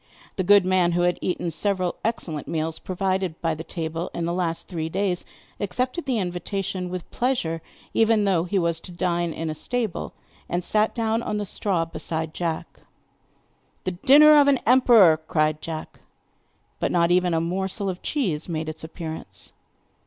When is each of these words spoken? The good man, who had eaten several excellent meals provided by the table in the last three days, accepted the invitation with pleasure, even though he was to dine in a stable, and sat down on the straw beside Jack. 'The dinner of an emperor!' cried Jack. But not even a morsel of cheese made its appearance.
The 0.35 0.43
good 0.43 0.65
man, 0.65 0.93
who 0.93 1.01
had 1.03 1.19
eaten 1.21 1.51
several 1.51 1.97
excellent 2.03 2.47
meals 2.47 2.79
provided 2.79 3.39
by 3.39 3.53
the 3.53 3.63
table 3.63 4.09
in 4.15 4.25
the 4.25 4.33
last 4.33 4.67
three 4.67 4.89
days, 4.89 5.25
accepted 5.59 6.07
the 6.07 6.17
invitation 6.17 6.89
with 6.89 7.11
pleasure, 7.11 7.61
even 7.93 8.23
though 8.23 8.45
he 8.45 8.57
was 8.57 8.79
to 8.79 8.91
dine 8.91 9.31
in 9.31 9.47
a 9.47 9.53
stable, 9.53 10.13
and 10.49 10.63
sat 10.63 10.95
down 10.95 11.21
on 11.21 11.37
the 11.37 11.45
straw 11.45 11.85
beside 11.85 12.33
Jack. 12.33 12.79
'The 13.83 13.91
dinner 13.91 14.37
of 14.41 14.47
an 14.47 14.57
emperor!' 14.65 15.17
cried 15.27 15.61
Jack. 15.61 15.99
But 16.79 16.91
not 16.91 17.11
even 17.11 17.35
a 17.35 17.39
morsel 17.39 17.87
of 17.87 18.01
cheese 18.01 18.49
made 18.49 18.69
its 18.69 18.83
appearance. 18.83 19.51